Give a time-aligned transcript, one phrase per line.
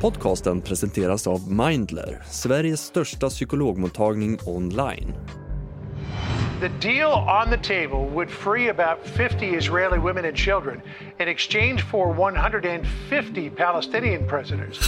[0.00, 5.14] Podcasten presenteras av Mindler, Sveriges största psykologmottagning online.
[6.60, 10.80] The deal on the table would free about 50 Israeli women and children
[11.20, 14.80] in exchange for 150 Palestinian prisoners.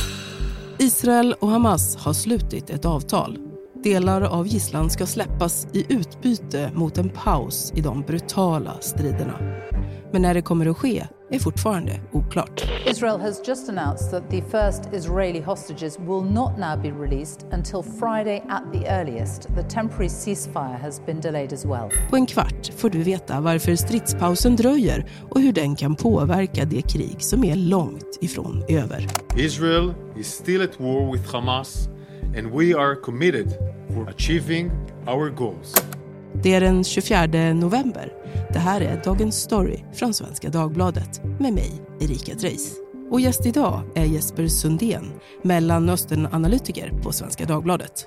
[0.79, 3.50] Israel och Hamas har slutit ett avtal.
[3.83, 9.39] Delar av gisslan ska släppas i utbyte mot en paus i de brutala striderna.
[10.13, 12.65] Men när det kommer att ske är fortfarande oklart.
[12.87, 17.83] Israel has just announced that the first Israeli hostages will not now be released until
[17.83, 19.43] Friday at the earliest.
[19.43, 21.91] The temporary ceasefire has been delayed as well.
[22.11, 26.83] På en kvart får du veta varför stridspausen dröjer och hur den kan påverka det
[26.83, 29.07] krig som är långt ifrån över.
[29.37, 31.89] Israel is still at war with Hamas
[32.37, 33.49] and we are committed
[33.95, 34.71] for achieving
[35.07, 35.75] our goals.
[36.43, 38.13] Det är den 24 november.
[38.53, 42.77] Det här är Dagens Story från Svenska Dagbladet med mig, Erika Dreis.
[43.11, 48.07] Och gäst idag är Jesper Sundén, Mellanösternanalytiker på Svenska Dagbladet.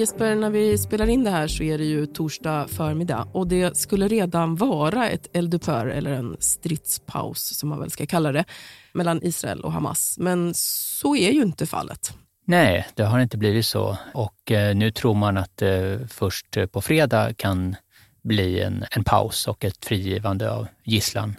[0.00, 3.76] Jesper, när vi spelar in det här så är det ju torsdag förmiddag och det
[3.76, 8.44] skulle redan vara ett eldupphör eller en stridspaus som man väl ska kalla det
[8.92, 10.14] mellan Israel och Hamas.
[10.18, 12.14] Men så är ju inte fallet.
[12.46, 16.80] Nej, det har inte blivit så och eh, nu tror man att eh, först på
[16.80, 17.76] fredag kan
[18.22, 21.36] bli en, en paus och ett frigivande av gisslan.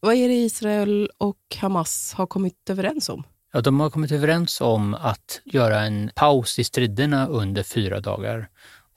[0.00, 3.24] Vad är det Israel och Hamas har kommit överens om?
[3.54, 8.48] Ja, de har kommit överens om att göra en paus i striderna under fyra dagar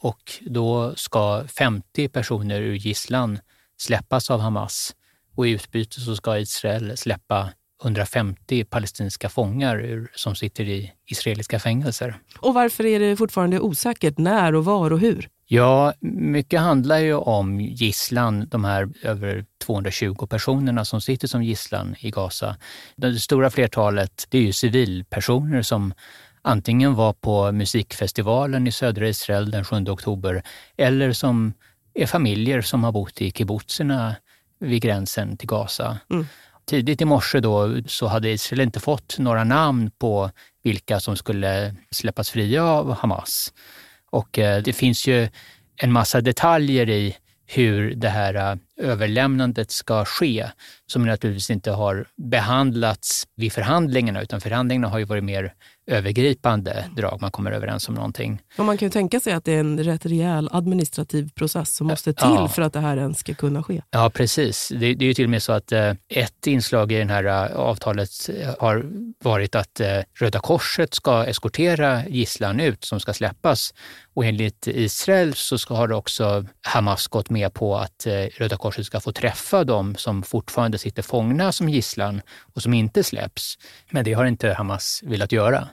[0.02, 3.40] och då ska 50 personer ur gisslan
[3.78, 4.96] släppas av Hamas
[5.36, 7.50] och i utbyte så ska Israel släppa
[7.84, 12.18] 150 palestinska fångar ur, som sitter i israeliska fängelser.
[12.40, 15.30] Och varför är det fortfarande osäkert när och var och hur?
[15.48, 21.96] Ja, mycket handlar ju om gisslan, de här över 220 personerna som sitter som gisslan
[22.00, 22.56] i Gaza.
[22.96, 25.94] Det stora flertalet det är ju civilpersoner som
[26.42, 30.44] antingen var på musikfestivalen i södra Israel den 7 oktober
[30.78, 31.54] eller som
[31.94, 34.16] är familjer som har bott i kibbutzerna
[34.60, 35.98] vid gränsen till Gaza.
[36.10, 36.26] Mm.
[36.66, 40.32] Tidigt i morse då så hade Israel inte fått några namn på
[40.64, 43.54] vilka som skulle släppas fria av Hamas.
[44.12, 45.30] Och eh, det finns ju
[45.78, 47.16] en massa detaljer i
[47.46, 50.50] hur det här äh, överlämnandet ska ske,
[50.88, 55.54] som naturligtvis inte har behandlats vid förhandlingarna, utan förhandlingarna har ju varit mer
[55.88, 57.22] övergripande drag.
[57.22, 58.42] Man kommer överens om någonting.
[58.58, 61.88] Och man kan ju tänka sig att det är en rätt rejäl administrativ process som
[61.88, 62.48] måste till ja.
[62.48, 63.82] för att det här ens ska kunna ske.
[63.92, 64.68] Ja, precis.
[64.70, 67.24] Det, det är ju till och med så att eh, ett inslag i det här
[67.24, 68.10] eh, avtalet
[68.60, 68.86] har
[69.24, 73.74] varit att eh, Röda Korset ska eskortera gisslan ut som ska släppas.
[74.14, 78.08] Och enligt Israel så ska, har också Hamas gått med på att
[78.38, 82.22] Röda Korset ska få träffa de som fortfarande sitter fångna som gisslan
[82.54, 83.58] och som inte släpps.
[83.90, 85.68] Men det har inte Hamas velat göra.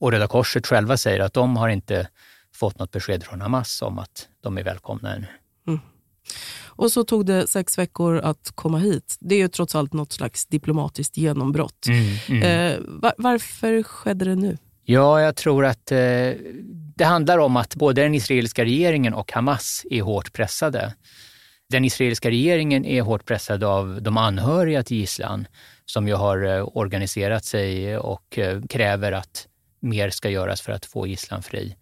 [0.00, 2.08] Och Röda Korset själva säger att de har inte
[2.54, 5.26] fått något besked från Hamas om att de är välkomna ännu.
[5.68, 5.80] Mm.
[6.66, 9.16] Och så tog det sex veckor att komma hit.
[9.20, 11.86] Det är ju trots allt något slags diplomatiskt genombrott.
[11.86, 12.42] Mm, mm.
[12.42, 14.58] Eh, var, varför skedde det nu?
[14.84, 15.98] Ja, jag tror att eh,
[16.96, 20.94] det handlar om att både den israeliska regeringen och Hamas är hårt pressade.
[21.72, 25.46] Den israeliska regeringen är hårt pressad av de anhöriga till gisslan
[25.84, 29.48] som ju har eh, organiserat sig och eh, kräver att
[29.80, 31.76] mer ska göras för att få gisslan fri.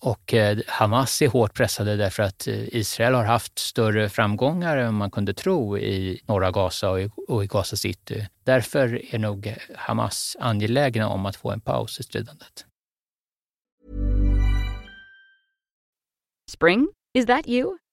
[0.00, 5.10] Och eh, Hamas är hårt pressade därför att Israel har haft större framgångar än man
[5.10, 6.90] kunde tro i norra Gaza
[7.28, 8.28] och i Gaza city.
[8.44, 12.64] Därför är nog Hamas angelägna om att få en paus i stridandet.
[16.50, 16.88] Spring?
[17.14, 17.78] Is that you?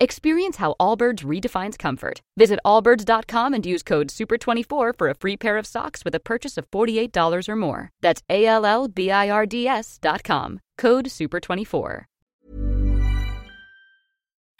[0.00, 2.20] Experience how Allbirds redefines comfort.
[2.36, 6.56] Visit allbirds.com and use code SUPER24 for a free pair of socks with a purchase
[6.56, 7.90] of $48 or more.
[8.00, 10.60] That's A L L B I R D S.com.
[10.80, 12.04] Code SUPER24.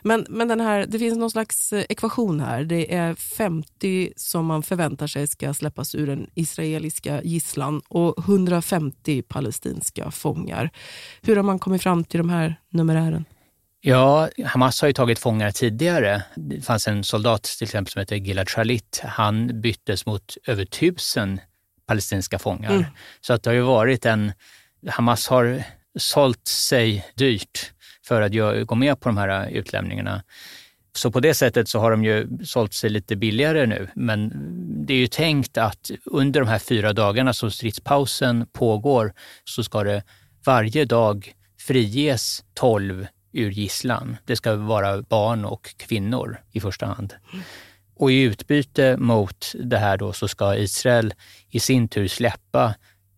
[0.02, 2.64] Men, men den här, det finns någon slags eh, ekvation här.
[2.64, 9.22] Det är 50 som man förväntar sig ska släppas ur den israeliska gisslan och 150
[9.22, 10.70] palestinska fångar.
[11.22, 13.24] Hur har man kommit fram till de här numerären?
[13.80, 16.22] Ja, Hamas har ju tagit fångar tidigare.
[16.36, 19.02] Det fanns en soldat till exempel som heter Gilad Shalit.
[19.04, 21.40] Han byttes mot över tusen
[21.86, 22.70] palestinska fångar.
[22.70, 22.84] Mm.
[23.20, 24.32] Så att det har ju varit en...
[24.88, 25.62] Hamas har
[25.98, 27.72] sålt sig dyrt
[28.06, 30.22] för att gå med på de här utlämningarna.
[30.96, 33.88] Så på det sättet så har de ju sålt sig lite billigare nu.
[33.94, 34.32] Men
[34.86, 39.12] det är ju tänkt att under de här fyra dagarna som stridspausen pågår
[39.44, 40.02] så ska det
[40.44, 44.16] varje dag friges tolv ur gisslan.
[44.24, 47.14] Det ska vara barn och kvinnor i första hand.
[47.94, 51.14] Och i utbyte mot det här då så ska Israel
[51.48, 52.74] i sin tur släppa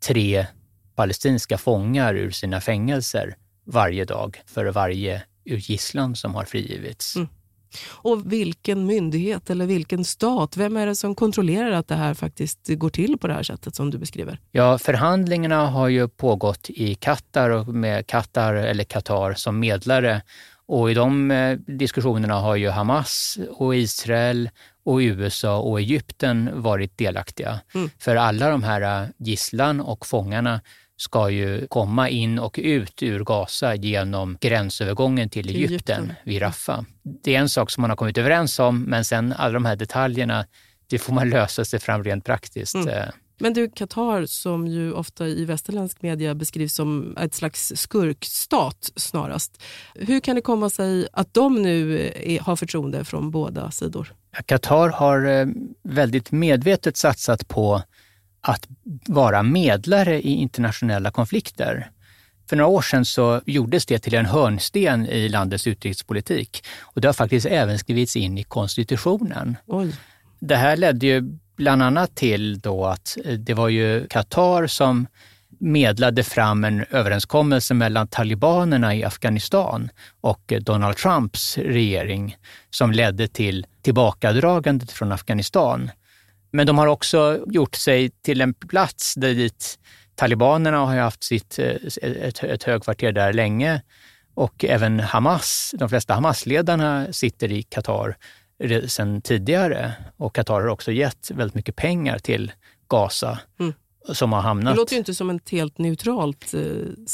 [0.06, 0.46] tre
[0.94, 7.16] palestinska fångar ur sina fängelser varje dag för varje ur gisslan som har frigivits.
[7.16, 7.28] Mm.
[7.88, 12.68] Och vilken myndighet eller vilken stat, vem är det som kontrollerar att det här faktiskt
[12.68, 14.40] går till på det här sättet som du beskriver?
[14.50, 20.22] Ja, förhandlingarna har ju pågått i Qatar och med Qatar eller Qatar som medlare.
[20.66, 24.50] Och i de eh, diskussionerna har ju Hamas och Israel
[24.84, 27.60] och USA och Egypten varit delaktiga.
[27.74, 27.90] Mm.
[27.98, 30.60] För alla de här eh, gisslan och fångarna
[31.00, 36.12] ska ju komma in och ut ur Gaza genom gränsövergången till Egypten, Egypten.
[36.24, 36.82] vid Rafah.
[37.02, 39.76] Det är en sak som man har kommit överens om, men sen alla de här
[39.76, 40.46] detaljerna,
[40.86, 42.74] det får man lösa sig fram rent praktiskt.
[42.74, 42.88] Mm.
[42.88, 43.04] Eh.
[43.38, 49.62] Men du, Qatar som ju ofta i västerländsk media beskrivs som ett slags skurkstat snarast.
[49.94, 54.12] Hur kan det komma sig att de nu är, har förtroende från båda sidor?
[54.46, 55.46] Qatar har eh,
[55.82, 57.82] väldigt medvetet satsat på
[58.40, 58.66] att
[59.06, 61.90] vara medlare i internationella konflikter.
[62.48, 67.08] För några år sedan så gjordes det till en hörnsten i landets utrikespolitik och det
[67.08, 69.56] har faktiskt även skrivits in i konstitutionen.
[69.66, 69.94] Oj.
[70.40, 75.06] Det här ledde ju bland annat till då att det var ju Qatar som
[75.58, 79.90] medlade fram en överenskommelse mellan talibanerna i Afghanistan
[80.20, 82.36] och Donald Trumps regering
[82.70, 85.90] som ledde till tillbakadragandet från Afghanistan.
[86.50, 89.78] Men de har också gjort sig till en plats där dit
[90.14, 91.66] talibanerna har haft sitt, eh,
[92.02, 93.82] ett, ett högkvarter där länge
[94.34, 98.16] och även Hamas, de flesta Hamas-ledarna sitter i Qatar
[98.86, 99.92] sedan tidigare.
[100.16, 102.52] Och Qatar har också gett väldigt mycket pengar till
[102.88, 103.38] Gaza.
[103.60, 103.72] Mm.
[104.12, 104.74] Som har hamnat...
[104.74, 106.60] Det låter ju inte som ett helt neutralt eh,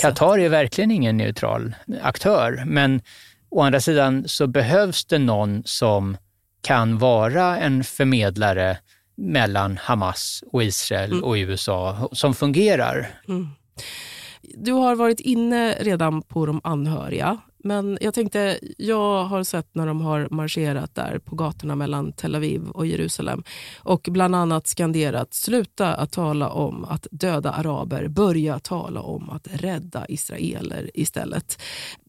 [0.02, 3.00] Qatar är verkligen ingen neutral aktör, men
[3.50, 6.16] å andra sidan så behövs det någon som
[6.62, 8.78] kan vara en förmedlare
[9.16, 11.24] mellan Hamas och Israel mm.
[11.24, 13.08] och USA som fungerar.
[13.28, 13.48] Mm.
[14.54, 17.38] Du har varit inne redan på de anhöriga.
[17.66, 22.34] Men jag tänkte, jag har sett när de har marscherat där på gatorna mellan Tel
[22.34, 23.42] Aviv och Jerusalem
[23.78, 29.48] och bland annat skanderat sluta att tala om att döda araber, börja tala om att
[29.52, 31.62] rädda israeler istället.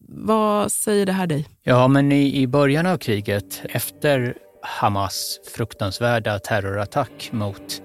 [0.09, 1.47] Vad säger det här dig?
[1.63, 7.81] Ja, men i, i början av kriget, efter Hamas fruktansvärda terrorattack mot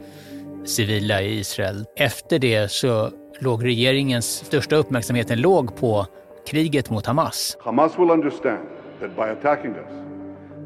[0.65, 1.85] civila i Israel.
[1.97, 6.07] Efter det så låg regeringens största uppmärksamheten låg på
[6.47, 7.57] kriget mot Hamas.
[7.61, 8.69] Hamas will understand
[9.01, 9.93] that by attacking us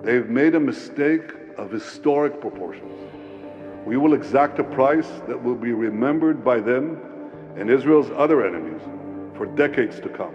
[0.04, 1.22] they've made a mistake
[1.58, 2.92] of historic proportions.
[3.86, 6.96] We will exact a price that will be remembered by them
[7.60, 8.82] and Israel's other enemies
[9.36, 10.34] for decades to come.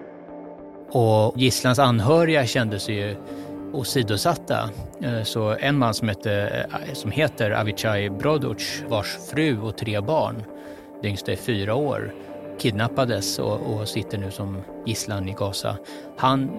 [0.90, 3.16] Och gisslans anhöriga kände sig ju
[3.74, 4.70] åsidosatta.
[5.02, 10.02] Eh, så en man som, hette, eh, som heter Avichai Broduc, vars fru och tre
[10.02, 10.44] barn,
[11.02, 12.14] det yngsta är fyra år,
[12.60, 15.78] kidnappades och, och, sitter nu som gisslan i Gaza.
[16.18, 16.50] Han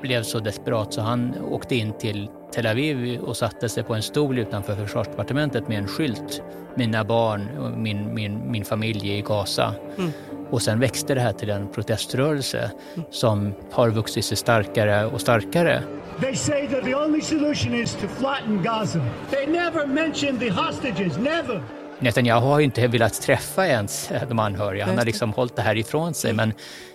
[0.00, 4.02] blev så desperat så han åkte in till Tel Aviv och satte sig på en
[4.02, 6.42] stol utanför försvarsdepartementet med en skylt.
[6.74, 9.74] Mina barn och min, min, min familj är i Gaza.
[9.98, 10.10] Mm.
[10.50, 13.06] Och sen växte det här till en proteströrelse mm.
[13.10, 15.82] som har vuxit sig starkare och starkare.
[16.20, 19.00] They say that the only solution is to flatten Gaza.
[19.30, 21.62] They never mentioned the hostages, never.
[21.98, 24.86] Netanyahu har ju inte velat träffa ens de anhöriga.
[24.86, 26.32] Han har liksom hållit det här ifrån sig.
[26.32, 26.52] Men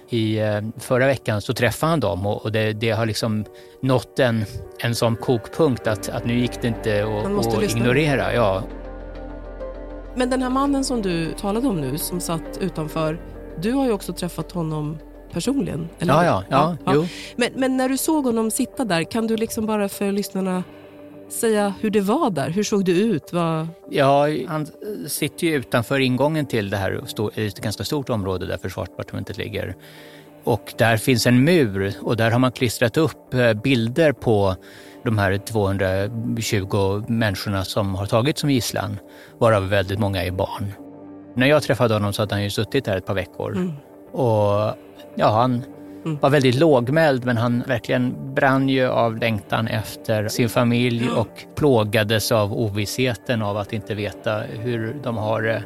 [0.09, 3.45] i eh, förra veckan så träffade han dem och det, det har liksom
[3.81, 4.45] nått en,
[4.79, 8.33] en sån kokpunkt att, att nu gick det inte att, att ignorera.
[8.33, 8.63] Ja.
[10.15, 13.19] Men den här mannen som du talade om nu som satt utanför,
[13.61, 14.97] du har ju också träffat honom
[15.31, 15.89] personligen?
[15.99, 16.93] Eller ja, ja, ja, ja.
[16.93, 17.07] Jo.
[17.35, 20.63] Men, men, när du såg honom sitta där, kan du liksom bara för lyssnarna
[21.29, 22.49] säga hur det var där?
[22.49, 23.33] Hur såg det ut?
[23.33, 23.67] Vad...
[23.89, 24.67] Ja, han
[25.07, 27.03] sitter ju utanför ingången till det här
[27.35, 29.75] ett ganska stort område där försvarsdepartementet ligger.
[30.43, 34.55] Och där finns en mur och där har man klistrat upp eh, bilder på
[35.03, 38.99] de här 220 människorna som har tagits som gisslan,
[39.39, 40.73] varav väldigt många är barn.
[41.35, 43.55] När jag träffade honom så hade han ju suttit där ett par veckor.
[43.55, 43.73] Mm.
[44.11, 44.73] Och
[45.15, 45.63] ja, han
[46.05, 46.17] mm.
[46.21, 52.31] var väldigt lågmäld men han verkligen brann ju av längtan efter sin familj och plågades
[52.31, 55.63] av ovissheten av att inte veta hur de har det.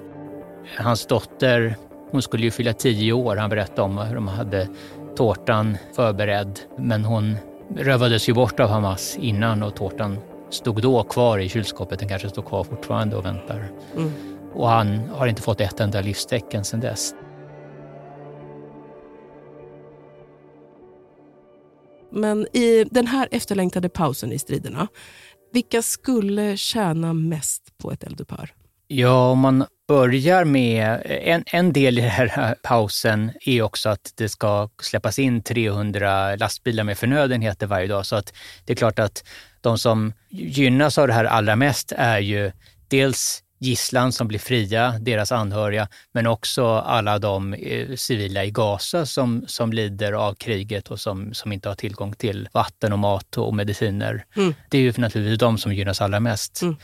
[0.77, 1.75] Hans dotter,
[2.12, 3.36] hon skulle ju fylla tio år.
[3.36, 4.67] Han berättade om hur de hade
[5.15, 7.38] tårtan förberedd men hon
[7.77, 10.17] rövades ju bort av Hamas innan och tårtan
[10.50, 12.00] stod då kvar i kylskåpet.
[12.00, 13.67] Den kanske står kvar fortfarande och väntar.
[13.98, 14.12] Mm.
[14.53, 17.13] Och han har inte fått ett enda livstecken sedan dess.
[22.12, 24.88] Men i den här efterlängtade pausen i striderna,
[25.53, 28.53] vilka skulle tjäna mest på ett eldupphör?
[28.88, 31.01] Ja, om man börjar med...
[31.06, 36.36] En, en del i den här pausen är också att det ska släppas in 300
[36.36, 38.06] lastbilar med förnödenheter varje dag.
[38.06, 38.34] Så att
[38.65, 39.24] det är klart att
[39.62, 42.51] de som gynnas av det här allra mest är ju
[42.88, 49.06] dels gisslan som blir fria, deras anhöriga, men också alla de eh, civila i Gaza
[49.06, 53.38] som, som lider av kriget och som, som inte har tillgång till vatten och mat
[53.38, 54.25] och mediciner.
[54.36, 54.53] Mm.
[54.70, 56.62] Det är ju naturligtvis de som gynnas allra mest.
[56.62, 56.75] Mm.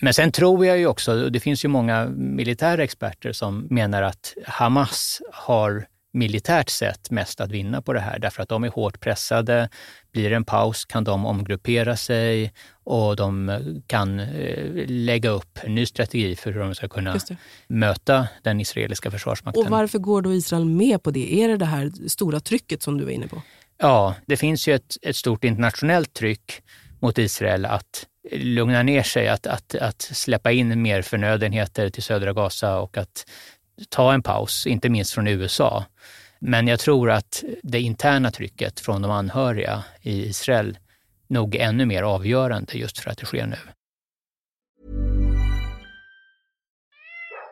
[0.00, 4.02] Men sen tror jag ju också, och det finns ju många militära experter som menar
[4.02, 8.68] att Hamas har militärt sett mest att vinna på det här därför att de är
[8.68, 9.68] hårt pressade.
[10.12, 12.52] Blir det en paus kan de omgruppera sig
[12.84, 17.18] och de kan eh, lägga upp en ny strategi för hur de ska kunna
[17.66, 19.64] möta den israeliska försvarsmakten.
[19.64, 21.42] Och varför går då Israel med på det?
[21.42, 23.42] Är det det här stora trycket som du var inne på?
[23.78, 26.62] Ja, det finns ju ett, ett stort internationellt tryck
[27.00, 32.32] mot Israel att lugna ner sig, att, att, att släppa in mer förnödenheter till södra
[32.32, 33.26] Gaza och att
[33.88, 35.84] ta en paus, inte minst från USA.
[36.38, 40.78] Men jag tror att det interna trycket från de anhöriga i Israel
[41.28, 43.56] nog är ännu mer avgörande just för att det sker nu.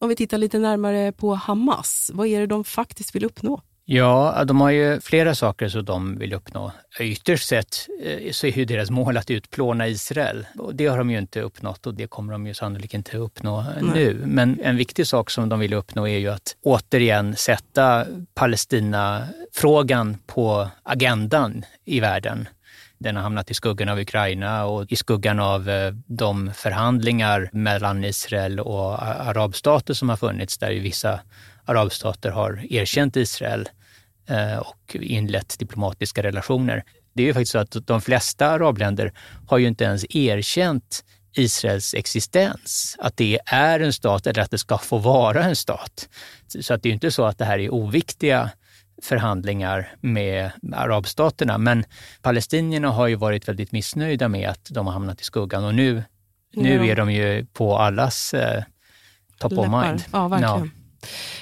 [0.00, 3.62] Om vi tittar lite närmare på Hamas, vad är det de faktiskt vill uppnå?
[3.90, 6.72] Ja, de har ju flera saker som de vill uppnå.
[7.00, 10.46] Ytterst sett eh, så är ju deras mål att utplåna Israel.
[10.58, 13.64] Och det har de ju inte uppnått och det kommer de ju sannolikt inte uppnå
[13.80, 13.90] Nej.
[13.94, 14.22] nu.
[14.26, 20.68] Men en viktig sak som de vill uppnå är ju att återigen sätta Palestina-frågan på
[20.82, 22.48] agendan i världen.
[22.98, 28.04] Den har hamnat i skuggan av Ukraina och i skuggan av eh, de förhandlingar mellan
[28.04, 31.20] Israel och arabstater som har funnits, där ju vissa
[31.64, 33.68] arabstater har erkänt Israel
[34.28, 36.84] eh, och inlett diplomatiska relationer.
[37.12, 39.12] Det är ju faktiskt så att de flesta arabländer
[39.48, 44.58] har ju inte ens erkänt Israels existens, att det är en stat eller att det
[44.58, 46.08] ska få vara en stat.
[46.60, 48.50] Så att det är inte så att det här är oviktiga
[49.02, 51.58] förhandlingar med arabstaterna.
[51.58, 51.84] Men
[52.22, 56.02] palestinierna har ju varit väldigt missnöjda med att de har hamnat i skuggan och nu,
[56.54, 58.62] nu är de ju på allas eh,
[59.38, 59.62] top Läppar.
[59.64, 60.04] of mind.
[60.12, 60.52] Ja, verkligen.
[60.52, 60.68] Ja.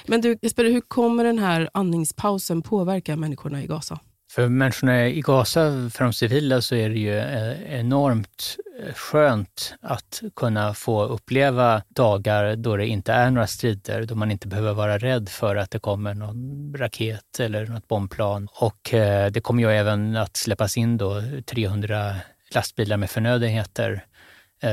[0.05, 3.99] Men du, Jesper, hur kommer den här andningspausen påverka människorna i Gaza?
[4.37, 9.75] För människorna i Gaza, för de civila, så är det ju eh, enormt eh, skönt
[9.81, 14.73] att kunna få uppleva dagar då det inte är några strider, då man inte behöver
[14.73, 18.47] vara rädd för att det kommer någon raket eller något bombplan.
[18.53, 22.15] Och eh, det kommer ju även att släppas in då 300
[22.53, 24.05] lastbilar med förnödenheter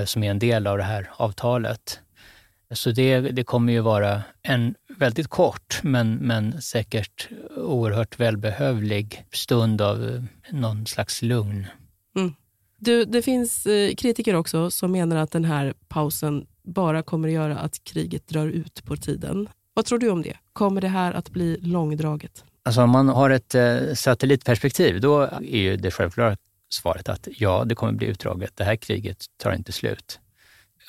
[0.05, 2.01] som är en del av det här avtalet.
[2.75, 9.81] Så det, det kommer ju vara en väldigt kort men, men säkert oerhört välbehövlig stund
[9.81, 11.67] av eh, någon slags lugn.
[12.17, 12.35] Mm.
[12.79, 17.35] Du, det finns eh, kritiker också som menar att den här pausen bara kommer att
[17.35, 19.49] göra att kriget drar ut på tiden.
[19.75, 20.37] Vad tror du om det?
[20.53, 22.45] Kommer det här att bli långdraget?
[22.63, 26.37] Alltså om man har ett eh, satellitperspektiv, då är ju det självklara
[26.69, 28.53] svaret att ja, det kommer bli utdraget.
[28.57, 30.21] Det här kriget tar inte slut.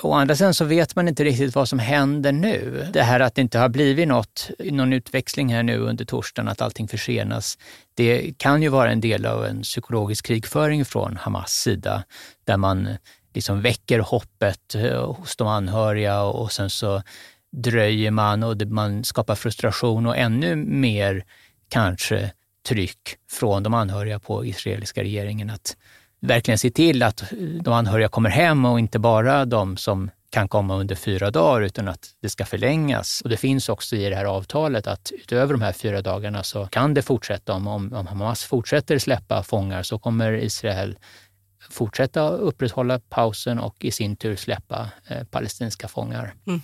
[0.02, 2.88] Å andra sidan så vet man inte riktigt vad som händer nu.
[2.94, 6.62] Det här att det inte har blivit något, någon utväxling här nu under torsdagen, att
[6.62, 7.58] allting försenas,
[7.94, 12.04] det kan ju vara en del av en psykologisk krigföring från Hamas sida,
[12.44, 12.90] där man
[13.34, 17.02] liksom väcker hoppet eh, hos de anhöriga och sen så
[17.52, 21.26] dröjer man och man skapar frustration och ännu mer
[21.70, 22.32] kanske
[22.68, 25.78] tryck från de anhöriga på israeliska regeringen att
[26.26, 27.24] verkligen se till att
[27.62, 31.88] de anhöriga kommer hem och inte bara de som kan komma under fyra dagar utan
[31.88, 33.22] att det ska förlängas.
[33.22, 36.66] Och det finns också i det här avtalet att utöver de här fyra dagarna så
[36.66, 37.54] kan det fortsätta.
[37.54, 40.98] Om, om, Hamas fortsätter släppa fångar så kommer Israel
[41.70, 46.34] fortsätta upprätthålla pausen och i sin tur släppa eh, palestinska fångar.
[46.48, 46.62] Mm.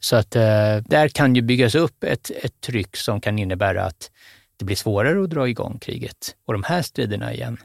[0.00, 4.10] Så att eh, där kan ju byggas upp ett, ett tryck som kan innebära att
[4.56, 7.58] det blir svårare att dra igång kriget och de här striderna igen.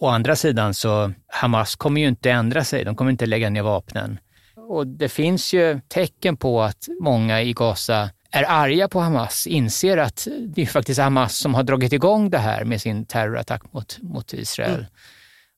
[0.00, 3.62] Å andra sidan så Hamas kommer ju inte ändra sig, de kommer inte lägga ner
[3.62, 4.18] vapnen.
[4.56, 9.96] Och det finns ju tecken på att många i Gaza är arga på Hamas, inser
[9.96, 13.98] att det är faktiskt Hamas som har dragit igång det här med sin terrorattack mot,
[14.02, 14.74] mot Israel.
[14.74, 14.86] Mm.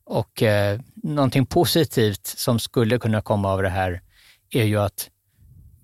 [0.07, 4.01] Och eh, någonting positivt som skulle kunna komma av det här
[4.51, 5.11] är ju att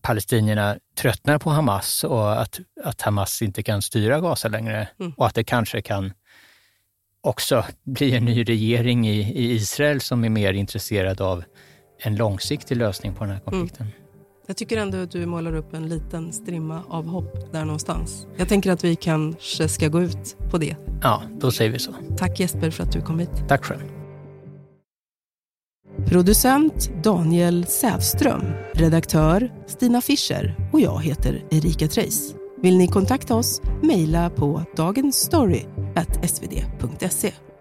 [0.02, 5.12] palestinierna tröttnar på Hamas och att, att Hamas inte kan styra Gaza längre mm.
[5.16, 6.12] och att det kanske kan
[7.23, 11.45] också bli en ny regering i, i Israel som är mer intresserad av
[11.99, 13.87] en långsiktig lösning på den här konflikten.
[13.87, 13.99] Mm.
[14.47, 18.26] Jag tycker ändå att du målar upp en liten strimma av hopp där någonstans.
[18.37, 20.76] Jag tänker att vi kanske ska gå ut på det.
[21.02, 21.93] Ja, då säger vi så.
[22.19, 23.45] Tack Jesper för att du kom hit.
[23.49, 23.83] Tack själv.
[26.07, 28.45] Producent Daniel Sävström.
[28.73, 30.69] Redaktör Stina Fischer.
[30.73, 32.35] Och jag heter Erika Treijs.
[32.62, 33.62] Vill ni kontakta oss?
[33.83, 37.51] Mejla på dagensstory.svd.se.